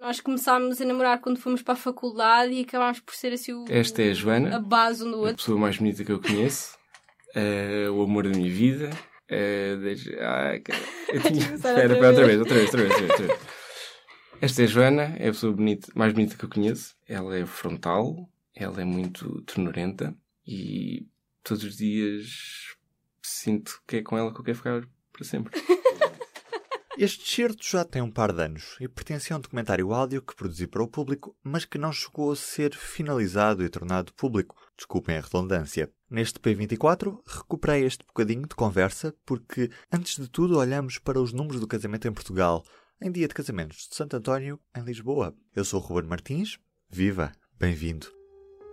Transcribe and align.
Nós 0.00 0.20
começámos 0.20 0.80
a 0.80 0.84
namorar 0.84 1.20
quando 1.20 1.38
fomos 1.40 1.60
para 1.62 1.74
a 1.74 1.76
faculdade 1.76 2.52
e 2.52 2.60
acabámos 2.62 3.00
por 3.00 3.14
ser 3.14 3.32
assim 3.32 3.52
o, 3.52 3.64
Esta 3.68 4.02
é 4.02 4.10
a 4.10 4.14
Joana, 4.14 4.56
a 4.56 4.60
base 4.60 5.04
um 5.04 5.10
do 5.10 5.16
a 5.16 5.20
outro. 5.20 5.36
pessoa 5.36 5.58
mais 5.58 5.76
bonita 5.76 6.04
que 6.04 6.12
eu 6.12 6.20
conheço, 6.20 6.76
eh, 7.34 7.88
o 7.90 8.02
amor 8.02 8.24
da 8.24 8.30
minha 8.30 8.50
vida. 8.50 8.90
eh, 9.28 9.76
desde... 9.76 10.16
Ai, 10.20 10.60
cara. 10.60 10.78
Eu 11.08 11.20
tinha... 11.22 11.40
Espera, 11.54 11.94
outra 11.94 12.08
outra 12.08 12.12
vez. 12.12 12.26
vez, 12.26 12.38
outra 12.38 12.54
vez, 12.54 12.66
outra 12.74 12.82
vez, 12.82 13.00
outra 13.10 13.26
vez. 13.26 13.40
Esta 14.40 14.62
é 14.62 14.64
a 14.64 14.68
Joana, 14.68 15.02
é 15.18 15.28
a 15.28 15.32
pessoa 15.32 15.52
bonita, 15.52 15.90
mais 15.96 16.12
bonita 16.12 16.36
que 16.36 16.44
eu 16.44 16.48
conheço. 16.48 16.94
Ela 17.08 17.36
é 17.36 17.44
frontal, 17.44 18.30
ela 18.54 18.80
é 18.80 18.84
muito 18.84 19.42
ternurenta 19.42 20.16
e 20.46 21.08
todos 21.42 21.64
os 21.64 21.76
dias 21.76 22.76
sinto 23.20 23.82
que 23.86 23.96
é 23.96 24.02
com 24.02 24.16
ela 24.16 24.32
que 24.32 24.38
eu 24.40 24.44
quero 24.44 24.56
ficar 24.56 24.82
para 25.12 25.24
sempre. 25.24 25.60
Este 27.00 27.30
certo 27.30 27.64
já 27.64 27.84
tem 27.84 28.02
um 28.02 28.10
par 28.10 28.32
de 28.32 28.42
anos 28.42 28.76
e 28.80 28.88
pertence 28.88 29.32
a 29.32 29.36
um 29.36 29.40
documentário 29.40 29.94
áudio 29.94 30.20
que 30.20 30.34
produzi 30.34 30.66
para 30.66 30.82
o 30.82 30.88
público, 30.88 31.36
mas 31.44 31.64
que 31.64 31.78
não 31.78 31.92
chegou 31.92 32.32
a 32.32 32.34
ser 32.34 32.74
finalizado 32.74 33.62
e 33.62 33.68
tornado 33.68 34.12
público. 34.14 34.56
Desculpem 34.76 35.16
a 35.16 35.20
redundância. 35.20 35.92
Neste 36.10 36.40
P24, 36.40 37.20
recuperei 37.24 37.84
este 37.84 38.04
bocadinho 38.04 38.48
de 38.48 38.56
conversa 38.56 39.14
porque, 39.24 39.70
antes 39.92 40.16
de 40.16 40.28
tudo, 40.28 40.58
olhamos 40.58 40.98
para 40.98 41.20
os 41.20 41.32
números 41.32 41.60
do 41.60 41.68
casamento 41.68 42.08
em 42.08 42.12
Portugal, 42.12 42.64
em 43.00 43.12
dia 43.12 43.28
de 43.28 43.34
casamentos 43.34 43.86
de 43.88 43.94
Santo 43.94 44.16
António, 44.16 44.58
em 44.76 44.82
Lisboa. 44.82 45.32
Eu 45.54 45.64
sou 45.64 45.80
o 45.80 45.84
Ruben 45.84 46.10
Martins. 46.10 46.58
Viva! 46.90 47.30
Bem-vindo! 47.60 48.08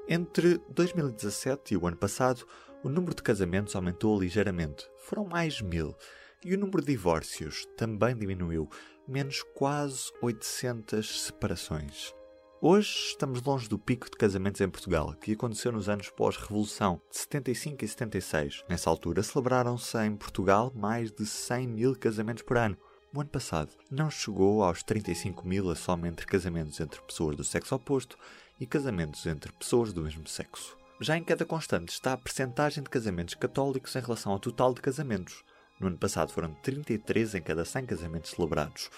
Entre 0.09 0.59
2017 0.71 1.75
e 1.75 1.77
o 1.77 1.85
ano 1.85 1.97
passado, 1.97 2.43
o 2.83 2.89
número 2.89 3.13
de 3.13 3.21
casamentos 3.21 3.75
aumentou 3.75 4.19
ligeiramente. 4.19 4.83
Foram 4.97 5.25
mais 5.25 5.61
mil. 5.61 5.95
E 6.43 6.53
o 6.53 6.59
número 6.59 6.81
de 6.81 6.87
divórcios 6.87 7.65
também 7.77 8.15
diminuiu, 8.15 8.69
menos 9.07 9.41
quase 9.55 10.11
800 10.21 11.23
separações. 11.23 12.13
Hoje 12.61 12.89
estamos 13.09 13.41
longe 13.41 13.67
do 13.69 13.77
pico 13.77 14.09
de 14.09 14.17
casamentos 14.17 14.61
em 14.61 14.69
Portugal, 14.69 15.13
que 15.13 15.33
aconteceu 15.33 15.71
nos 15.71 15.89
anos 15.89 16.09
pós-Revolução, 16.09 17.01
de 17.11 17.17
75 17.17 17.85
e 17.85 17.87
76. 17.87 18.63
Nessa 18.69 18.89
altura 18.89 19.21
celebraram-se 19.23 19.97
em 19.99 20.15
Portugal 20.15 20.71
mais 20.75 21.11
de 21.11 21.25
100 21.25 21.67
mil 21.67 21.95
casamentos 21.95 22.43
por 22.43 22.57
ano. 22.57 22.77
O 23.13 23.21
ano 23.21 23.29
passado 23.29 23.71
não 23.89 24.09
chegou 24.09 24.63
aos 24.63 24.83
35 24.83 25.47
mil 25.47 25.69
a 25.69 25.75
soma 25.75 26.07
entre 26.07 26.25
casamentos 26.25 26.79
entre 26.79 27.01
pessoas 27.01 27.35
do 27.35 27.43
sexo 27.43 27.75
oposto 27.75 28.17
e 28.59 28.65
casamentos 28.65 29.25
entre 29.25 29.51
pessoas 29.53 29.93
do 29.93 30.01
mesmo 30.01 30.27
sexo. 30.27 30.75
Já 30.99 31.17
em 31.17 31.23
cada 31.23 31.45
constante 31.45 31.89
está 31.89 32.13
a 32.13 32.17
percentagem 32.17 32.83
de 32.83 32.89
casamentos 32.89 33.35
católicos 33.35 33.95
em 33.95 34.01
relação 34.01 34.31
ao 34.31 34.39
total 34.39 34.73
de 34.73 34.81
casamentos. 34.81 35.43
No 35.79 35.87
ano 35.87 35.97
passado 35.97 36.31
foram 36.31 36.53
33 36.55 37.35
em 37.35 37.41
cada 37.41 37.65
100 37.65 37.85
casamentos 37.85 38.31
celebrados. 38.31 38.89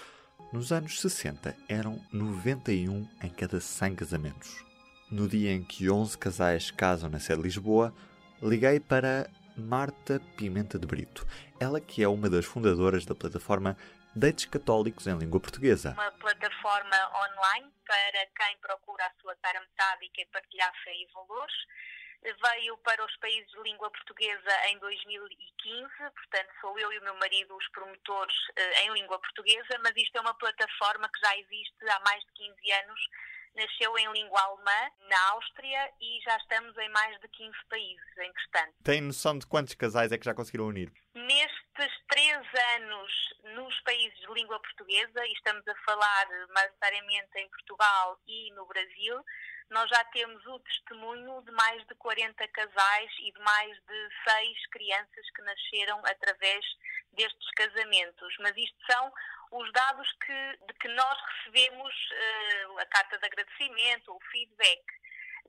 Nos 0.52 0.72
anos 0.72 1.00
60 1.00 1.56
eram 1.68 2.00
91 2.12 3.08
em 3.22 3.30
cada 3.30 3.60
100 3.60 3.96
casamentos. 3.96 4.64
No 5.10 5.28
dia 5.28 5.52
em 5.52 5.62
que 5.62 5.90
11 5.90 6.16
casais 6.16 6.70
casam 6.70 7.10
na 7.10 7.18
sede 7.18 7.38
de 7.38 7.44
Lisboa, 7.44 7.92
liguei 8.40 8.78
para 8.78 9.28
Marta 9.56 10.20
Pimenta 10.36 10.78
de 10.78 10.86
Brito, 10.86 11.26
ela 11.58 11.80
que 11.80 12.02
é 12.02 12.08
uma 12.08 12.30
das 12.30 12.44
fundadoras 12.44 13.04
da 13.04 13.14
plataforma 13.14 13.76
Dates 14.14 14.44
Católicos 14.46 15.06
em 15.06 15.18
Língua 15.18 15.40
Portuguesa. 15.40 15.92
uma 15.92 16.10
plataforma 16.12 16.96
online 17.26 17.72
para 17.86 18.26
quem 18.36 18.56
procura 18.60 19.04
a 19.04 19.20
sua 19.20 19.34
cara 19.36 19.60
metade 19.60 20.04
e 20.04 20.10
quer 20.10 20.26
partilhar 20.26 20.72
fé 20.84 20.92
e 20.92 21.06
valores. 21.12 21.54
Veio 22.22 22.76
para 22.78 23.04
os 23.04 23.16
países 23.16 23.50
de 23.50 23.62
língua 23.62 23.90
portuguesa 23.90 24.66
em 24.68 24.78
2015, 24.78 25.88
portanto 26.14 26.50
sou 26.60 26.78
eu 26.78 26.92
e 26.92 26.98
o 26.98 27.02
meu 27.02 27.14
marido 27.16 27.56
os 27.56 27.68
promotores 27.68 28.36
eh, 28.56 28.82
em 28.82 28.92
língua 28.92 29.18
portuguesa, 29.18 29.78
mas 29.82 29.96
isto 29.96 30.16
é 30.16 30.20
uma 30.20 30.34
plataforma 30.34 31.08
que 31.08 31.20
já 31.20 31.36
existe 31.38 31.88
há 31.88 32.00
mais 32.00 32.22
de 32.24 32.32
15 32.32 32.72
anos. 32.72 33.00
Nasceu 33.58 33.98
em 33.98 34.12
língua 34.12 34.40
alemã, 34.40 34.90
na 35.08 35.30
Áustria, 35.30 35.92
e 36.00 36.20
já 36.22 36.36
estamos 36.36 36.78
em 36.78 36.88
mais 36.90 37.18
de 37.20 37.26
15 37.26 37.56
países 37.68 38.18
em 38.18 38.32
questão. 38.32 38.72
Tem 38.84 39.00
noção 39.00 39.36
de 39.36 39.48
quantos 39.48 39.74
casais 39.74 40.12
é 40.12 40.18
que 40.18 40.24
já 40.24 40.32
conseguiram 40.32 40.68
unir? 40.68 40.92
Nestes 41.12 41.92
três 42.08 42.38
anos 42.76 43.34
nos 43.56 43.80
países 43.80 44.16
de 44.20 44.32
língua 44.32 44.60
portuguesa, 44.60 45.26
e 45.26 45.32
estamos 45.32 45.66
a 45.66 45.74
falar 45.84 46.26
maioritariamente 46.54 47.36
em 47.36 47.48
Portugal 47.48 48.20
e 48.28 48.52
no 48.52 48.64
Brasil, 48.66 49.24
nós 49.70 49.90
já 49.90 50.04
temos 50.04 50.46
o 50.46 50.60
testemunho 50.60 51.42
de 51.42 51.50
mais 51.50 51.84
de 51.88 51.94
40 51.96 52.46
casais 52.48 53.10
e 53.20 53.32
de 53.32 53.40
mais 53.40 53.76
de 53.76 54.08
seis 54.24 54.66
crianças 54.70 55.30
que 55.34 55.42
nasceram 55.42 55.98
através 56.06 56.64
destes 57.12 57.50
casamentos. 57.52 58.34
Mas 58.40 58.56
isto 58.56 58.76
são 58.90 59.12
os 59.52 59.72
dados 59.72 60.12
que, 60.24 60.58
de 60.66 60.74
que 60.74 60.88
nós 60.88 61.18
recebemos 61.20 61.94
eh, 62.12 62.66
a 62.80 62.86
carta 62.86 63.18
de 63.18 63.26
agradecimento, 63.26 64.14
o 64.14 64.20
feedback 64.30 64.82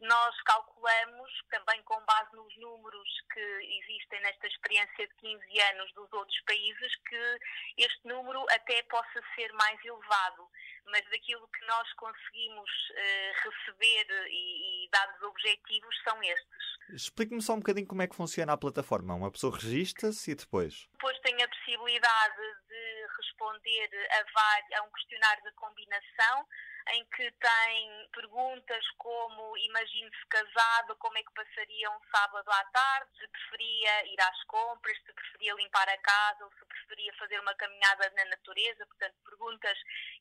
nós 0.02 0.42
calculamos, 0.44 1.31
também 1.50 1.81
com 1.84 2.00
base 2.06 2.34
nos 2.36 2.56
números 2.58 3.09
que 3.34 3.40
existem 3.84 4.22
nesta 4.22 4.48
experiência 4.48 5.08
de 5.08 5.14
15 5.16 5.62
anos 5.74 5.92
dos 5.94 6.12
outros 6.14 6.40
países, 6.42 6.96
que 7.08 7.40
este 7.78 8.08
número 8.08 8.46
até 8.50 8.81
possa 8.84 9.22
ser 9.36 9.52
mais 9.53 9.84
elevado. 9.84 10.50
Mas 10.86 11.03
daquilo 11.09 11.48
que 11.50 11.66
nós 11.66 11.92
conseguimos 11.94 12.72
eh, 12.96 13.34
receber 13.44 14.28
e, 14.30 14.86
e 14.86 14.90
dados 14.90 15.22
objetivos 15.22 16.02
são 16.03 16.24
estes. 16.24 16.69
Explique-me 16.94 17.41
só 17.41 17.53
um 17.53 17.59
bocadinho 17.59 17.88
como 17.88 18.01
é 18.01 18.07
que 18.07 18.16
funciona 18.16 18.53
a 18.53 18.57
plataforma. 18.57 19.13
Uma 19.13 19.31
pessoa 19.31 19.55
registra-se 19.55 20.31
e 20.31 20.35
depois? 20.35 20.88
Depois 20.94 21.17
tem 21.19 21.41
a 21.41 21.47
possibilidade 21.47 22.35
de 22.67 23.07
responder 23.17 23.89
a, 24.11 24.79
a 24.79 24.83
um 24.83 24.91
questionário 24.91 25.44
de 25.44 25.51
combinação 25.53 26.45
em 26.91 27.05
que 27.05 27.31
tem 27.31 28.09
perguntas 28.13 28.83
como 28.97 29.55
imagine-se 29.57 30.25
casado, 30.27 30.95
como 30.97 31.17
é 31.17 31.23
que 31.23 31.33
passaria 31.33 31.89
um 31.91 32.00
sábado 32.11 32.50
à 32.50 32.63
tarde, 32.66 33.11
se 33.19 33.27
preferia 33.27 34.06
ir 34.07 34.21
às 34.21 34.44
compras, 34.45 34.97
se 35.06 35.13
preferia 35.13 35.53
limpar 35.56 35.88
a 35.88 35.97
casa 35.97 36.45
ou 36.45 36.51
se 36.53 36.66
preferia 36.66 37.13
fazer 37.13 37.39
uma 37.39 37.53
caminhada 37.56 38.11
na 38.16 38.25
natureza, 38.25 38.85
portanto 38.88 39.16
perguntas 39.23 39.77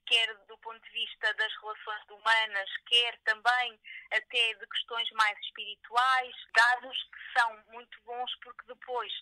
quer 0.06 0.34
do 0.46 0.58
ponto 0.58 0.80
de 0.80 0.90
vista 0.90 1.32
das 1.34 1.52
relações 1.62 2.04
humanas, 2.10 2.70
quer 2.86 3.18
também 3.24 3.80
até 4.12 4.54
de 4.54 4.66
questões 4.66 5.10
mais 5.12 5.38
espirituais, 5.40 6.34
dados 6.54 6.96
que 6.96 7.38
são 7.38 7.62
muito 7.72 7.98
bons 8.04 8.34
porque 8.42 8.66
depois 8.66 9.12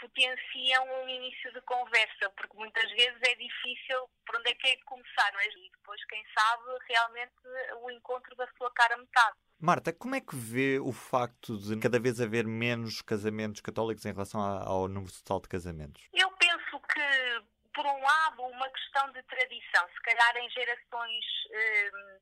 potenciam 0.00 0.84
um 1.02 1.08
início 1.08 1.52
de 1.52 1.60
conversa, 1.62 2.30
porque 2.36 2.56
muitas 2.56 2.90
vezes 2.92 3.18
é 3.22 3.34
difícil 3.34 4.08
por 4.26 4.36
onde 4.36 4.50
é 4.50 4.54
que 4.54 4.68
é 4.68 4.76
de 4.76 4.84
começar, 4.84 5.32
não 5.32 5.40
é? 5.40 5.46
E 5.46 5.70
depois, 5.70 6.04
quem 6.06 6.24
sabe, 6.36 6.64
realmente 6.88 7.34
o 7.82 7.90
encontro 7.90 8.34
da 8.36 8.48
sua 8.56 8.70
cara 8.72 8.96
metade. 8.96 9.36
Marta, 9.58 9.92
como 9.92 10.14
é 10.14 10.20
que 10.20 10.36
vê 10.36 10.78
o 10.78 10.92
facto 10.92 11.56
de 11.58 11.78
cada 11.80 11.98
vez 11.98 12.20
haver 12.20 12.46
menos 12.46 13.00
casamentos 13.00 13.60
católicos 13.60 14.04
em 14.04 14.12
relação 14.12 14.40
ao 14.40 14.88
número 14.88 15.12
total 15.12 15.40
de 15.40 15.48
casamentos? 15.48 16.02
Eu 16.12 16.30
penso 16.32 16.80
que, 16.80 17.42
por 17.74 17.86
um 17.86 18.00
lado, 18.02 18.42
uma 18.42 18.68
questão 18.70 19.10
de 19.12 19.22
tradição. 19.22 19.88
Se 19.88 20.02
calhar 20.02 20.36
em 20.36 20.50
gerações 20.50 21.24
hum, 21.50 22.18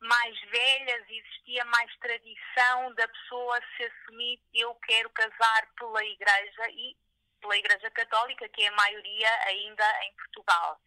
mais 0.00 0.40
velhas 0.40 1.04
existia 1.08 1.64
mais 1.66 1.94
tradição 1.98 2.94
da 2.94 3.08
pessoa 3.08 3.60
se 3.76 3.84
assumir 3.84 4.40
eu 4.54 4.74
quero 4.76 5.10
casar 5.10 5.68
pela 5.78 6.04
Igreja 6.04 6.70
e 6.70 6.96
pela 7.40 7.56
Igreja 7.56 7.90
Católica, 7.90 8.48
que 8.48 8.62
é 8.62 8.68
a 8.68 8.72
maioria 8.72 9.28
ainda 9.46 10.04
em 10.04 10.12
Portugal. 10.14 10.80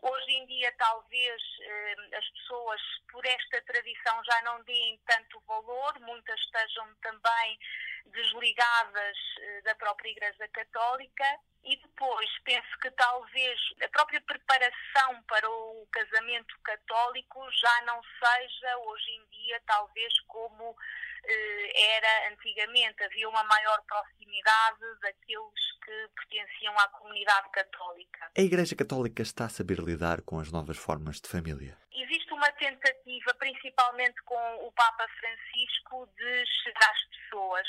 Hoje 0.00 0.32
em 0.32 0.46
dia, 0.46 0.72
talvez 0.78 1.42
hum, 1.60 2.10
as 2.16 2.30
pessoas, 2.30 2.80
por 3.10 3.24
esta 3.26 3.60
tradição, 3.62 4.22
já 4.24 4.42
não 4.42 4.62
deem 4.62 4.96
tanto 5.04 5.40
valor, 5.40 5.98
muitas 6.00 6.38
estejam 6.40 6.94
também 7.02 7.58
desligadas 8.06 9.16
eh, 9.40 9.62
da 9.62 9.74
própria 9.74 10.10
Igreja 10.10 10.48
Católica 10.48 11.24
e 11.64 11.76
depois 11.76 12.30
penso 12.44 12.78
que 12.80 12.90
talvez 12.92 13.58
a 13.82 13.88
própria 13.88 14.20
preparação 14.20 15.22
para 15.24 15.50
o 15.50 15.86
casamento 15.90 16.54
católico 16.62 17.50
já 17.52 17.82
não 17.82 18.00
seja 18.02 18.78
hoje 18.78 19.10
em 19.10 19.26
dia 19.30 19.60
talvez 19.66 20.20
como 20.28 20.76
eh, 21.24 21.96
era 21.96 22.28
antigamente. 22.32 23.02
Havia 23.02 23.28
uma 23.28 23.42
maior 23.44 23.82
proximidade 23.82 25.00
daqueles 25.00 25.77
que 25.88 26.08
pertenciam 26.14 26.78
à 26.78 26.88
comunidade 26.88 27.50
católica. 27.50 28.30
A 28.36 28.40
Igreja 28.42 28.76
Católica 28.76 29.22
está 29.22 29.46
a 29.46 29.48
saber 29.48 29.78
lidar 29.78 30.20
com 30.20 30.38
as 30.38 30.52
novas 30.52 30.76
formas 30.76 31.18
de 31.18 31.28
família? 31.28 31.78
Existe 31.90 32.30
uma 32.34 32.52
tentativa, 32.52 33.32
principalmente 33.38 34.22
com 34.24 34.66
o 34.66 34.72
Papa 34.72 35.06
Francisco, 35.18 36.06
de 36.14 36.46
chegar 36.62 36.90
às 36.90 37.04
pessoas. 37.04 37.66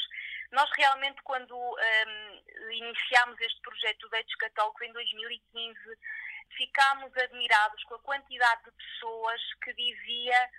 Nós 0.51 0.69
realmente, 0.75 1.21
quando 1.23 1.55
um, 1.55 2.71
iniciámos 2.71 3.39
este 3.39 3.61
projeto 3.61 4.09
Deitos 4.09 4.35
Católicos 4.35 4.81
em 4.81 4.91
2015, 4.91 5.79
ficámos 6.57 7.15
admirados 7.15 7.81
com 7.85 7.95
a 7.95 7.99
quantidade 7.99 8.63
de 8.65 8.71
pessoas 8.71 9.41
que 9.63 9.73
dizia 9.75 10.49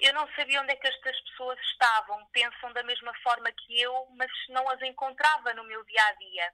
eu 0.00 0.14
não 0.14 0.28
sabia 0.36 0.62
onde 0.62 0.70
é 0.70 0.76
que 0.76 0.86
estas 0.86 1.20
pessoas 1.22 1.58
estavam, 1.72 2.24
pensam 2.26 2.72
da 2.72 2.84
mesma 2.84 3.12
forma 3.20 3.50
que 3.50 3.80
eu, 3.80 4.06
mas 4.16 4.30
não 4.48 4.68
as 4.70 4.80
encontrava 4.82 5.52
no 5.54 5.64
meu 5.64 5.84
dia 5.84 6.04
a 6.04 6.12
dia. 6.12 6.52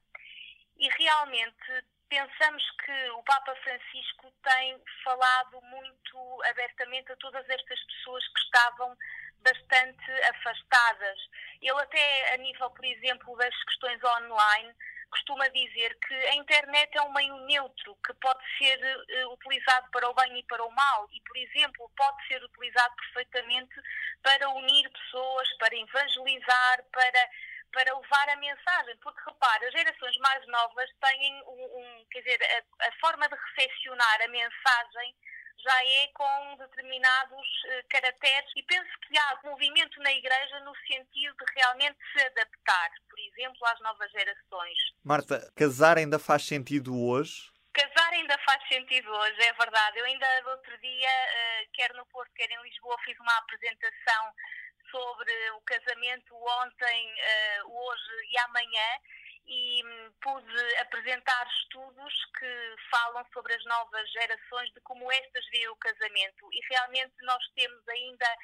Realmente 1.04 1.84
pensamos 2.08 2.62
que 2.82 3.10
o 3.10 3.22
Papa 3.24 3.54
Francisco 3.56 4.32
tem 4.42 4.82
falado 5.04 5.60
muito 5.60 6.42
abertamente 6.48 7.12
a 7.12 7.16
todas 7.16 7.46
estas 7.46 7.78
pessoas 7.84 8.26
que 8.28 8.40
estavam 8.40 8.96
bastante 9.42 10.10
afastadas. 10.30 11.18
Ele 11.60 11.78
até 11.78 12.32
a 12.32 12.38
nível, 12.38 12.70
por 12.70 12.86
exemplo, 12.86 13.36
das 13.36 13.64
questões 13.64 14.02
online, 14.02 14.74
costuma 15.10 15.46
dizer 15.48 15.94
que 16.08 16.14
a 16.14 16.34
internet 16.36 16.96
é 16.96 17.02
um 17.02 17.12
meio 17.12 17.36
neutro 17.44 17.94
que 17.96 18.14
pode 18.14 18.42
ser 18.56 18.80
uh, 18.80 19.32
utilizado 19.34 19.90
para 19.90 20.08
o 20.08 20.14
bem 20.14 20.38
e 20.38 20.44
para 20.44 20.64
o 20.64 20.70
mal 20.70 21.06
e, 21.12 21.20
por 21.20 21.36
exemplo, 21.36 21.90
pode 21.98 22.26
ser 22.28 22.42
utilizado 22.42 22.96
perfeitamente 22.96 23.74
para 24.22 24.48
unir 24.48 24.88
pessoas, 24.88 25.52
para 25.58 25.76
evangelizar, 25.76 26.82
para 26.90 27.30
para 27.74 27.92
levar 27.92 28.28
a 28.30 28.36
mensagem, 28.36 28.96
porque 29.02 29.20
repara, 29.26 29.66
as 29.66 29.72
gerações 29.72 30.16
mais 30.18 30.46
novas 30.46 30.88
têm 31.00 31.42
um, 31.42 31.80
um 31.80 32.06
quer 32.10 32.20
dizer, 32.20 32.38
a, 32.42 32.88
a 32.88 32.92
forma 33.00 33.28
de 33.28 33.34
recepcionar 33.34 34.22
a 34.22 34.28
mensagem 34.28 35.14
já 35.58 35.84
é 35.84 36.08
com 36.14 36.56
determinados 36.56 37.40
uh, 37.40 37.88
caracteres 37.88 38.50
e 38.56 38.62
penso 38.62 38.90
que 39.00 39.18
há 39.18 39.40
movimento 39.44 40.00
na 40.02 40.12
Igreja 40.12 40.60
no 40.60 40.74
sentido 40.86 41.34
de 41.36 41.52
realmente 41.56 41.98
se 42.12 42.24
adaptar, 42.24 42.90
por 43.08 43.18
exemplo, 43.18 43.66
às 43.66 43.80
novas 43.80 44.10
gerações. 44.12 44.78
Marta, 45.02 45.52
casar 45.56 45.96
ainda 45.96 46.18
faz 46.18 46.46
sentido 46.46 46.94
hoje? 46.94 47.50
Casar 47.72 48.12
ainda 48.12 48.38
faz 48.38 48.62
sentido 48.68 49.10
hoje, 49.10 49.42
é 49.42 49.52
verdade. 49.54 49.98
Eu 49.98 50.04
ainda 50.04 50.26
outro 50.46 50.78
dia, 50.78 51.08
uh, 51.08 51.70
quer 51.72 51.92
no 51.94 52.06
Porto, 52.06 52.30
quer 52.34 52.50
em 52.50 52.62
Lisboa, 52.62 52.96
fiz 53.04 53.18
uma 53.18 53.36
apresentação 53.38 54.32
sobre 54.94 55.50
o 55.50 55.60
casamento 55.62 56.36
ontem, 56.36 57.12
uh, 57.12 57.76
hoje 57.76 58.12
e 58.30 58.38
amanhã 58.38 59.00
e 59.46 59.82
hum, 59.84 60.12
pude 60.22 60.76
apresentar 60.78 61.46
estudos 61.48 62.14
que 62.38 62.74
falam 62.90 63.26
sobre 63.32 63.54
as 63.54 63.64
novas 63.64 64.10
gerações, 64.12 64.72
de 64.72 64.80
como 64.82 65.10
estas 65.10 65.44
veem 65.50 65.68
o 65.68 65.76
casamento. 65.76 66.48
E 66.52 66.60
realmente 66.70 67.12
nós 67.22 67.44
temos 67.56 67.88
ainda 67.88 68.36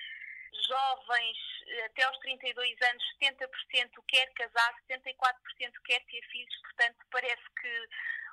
jovens 0.69 1.39
eh, 1.69 1.85
até 1.87 2.03
aos 2.03 2.19
32 2.19 2.77
anos, 2.83 3.05
70% 3.23 4.05
quer 4.09 4.31
casar, 4.35 4.75
74% 4.91 5.73
quer 5.85 6.01
ter 6.05 6.23
filhos, 6.31 6.57
portanto 6.63 7.07
parece 7.11 7.45
que 7.61 7.89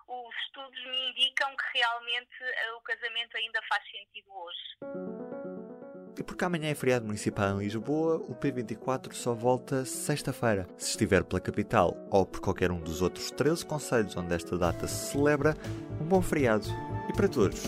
os 0.08 0.36
estudos 0.44 0.84
me 0.86 1.10
indicam 1.12 1.56
que 1.56 1.78
realmente 1.78 2.44
eh, 2.44 2.72
o 2.74 2.82
casamento 2.82 3.38
ainda 3.38 3.62
faz 3.70 3.84
sentido 3.92 4.34
hoje. 4.34 5.07
E 6.18 6.24
porque 6.24 6.44
amanhã 6.44 6.70
é 6.70 6.76
feriado 6.76 7.06
municipal 7.06 7.62
em 7.62 7.64
Lisboa, 7.64 8.16
o 8.28 8.34
P24 8.34 9.14
só 9.14 9.36
volta 9.36 9.86
sexta-feira. 9.86 10.68
Se 10.78 10.90
estiver 10.90 11.24
pela 11.24 11.40
capital 11.40 11.96
ou 12.10 12.26
por 12.26 12.40
qualquer 12.40 12.72
um 12.72 12.80
dos 12.80 13.04
outros 13.04 13.30
13 13.30 13.64
conselhos 13.66 14.18
onde 14.18 14.34
esta 14.34 14.58
data 14.58 14.88
se 14.88 15.12
celebra, 15.12 15.56
um 16.02 16.06
bom 16.06 16.22
feriado. 16.22 16.66
E 17.08 17.14
para 17.14 17.28
todos, 17.28 17.64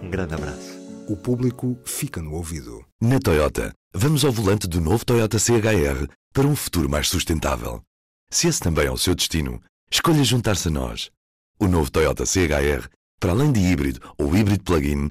um 0.00 0.08
grande 0.08 0.34
abraço. 0.34 0.78
O 1.08 1.16
público 1.16 1.76
fica 1.84 2.22
no 2.22 2.34
ouvido. 2.34 2.84
Na 3.00 3.18
Toyota, 3.18 3.72
vamos 3.92 4.24
ao 4.24 4.30
volante 4.30 4.68
do 4.68 4.80
novo 4.80 5.04
Toyota 5.04 5.38
CHR 5.38 6.06
para 6.32 6.46
um 6.46 6.54
futuro 6.54 6.88
mais 6.88 7.08
sustentável. 7.08 7.82
Se 8.30 8.46
esse 8.46 8.60
também 8.60 8.86
é 8.86 8.92
o 8.92 8.96
seu 8.96 9.16
destino, 9.16 9.60
escolha 9.90 10.22
juntar-se 10.22 10.68
a 10.68 10.70
nós. 10.70 11.10
O 11.58 11.66
novo 11.66 11.90
Toyota 11.90 12.24
CHR, 12.24 12.88
para 13.18 13.32
além 13.32 13.50
de 13.50 13.58
híbrido 13.58 14.00
ou 14.16 14.36
híbrido 14.36 14.62
plug-in, 14.62 15.10